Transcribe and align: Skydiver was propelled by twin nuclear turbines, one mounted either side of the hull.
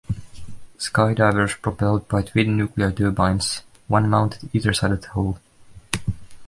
Skydiver 0.79 1.43
was 1.43 1.53
propelled 1.53 2.07
by 2.07 2.23
twin 2.23 2.57
nuclear 2.57 2.91
turbines, 2.91 3.61
one 3.87 4.09
mounted 4.09 4.49
either 4.51 4.73
side 4.73 4.93
of 4.93 5.01
the 5.03 5.09
hull. 5.09 5.37